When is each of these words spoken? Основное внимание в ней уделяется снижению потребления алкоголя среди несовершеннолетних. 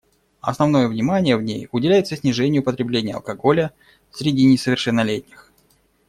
Основное 0.39 0.87
внимание 0.87 1.37
в 1.37 1.43
ней 1.43 1.69
уделяется 1.71 2.15
снижению 2.17 2.63
потребления 2.63 3.13
алкоголя 3.13 3.71
среди 4.11 4.45
несовершеннолетних. 4.45 5.51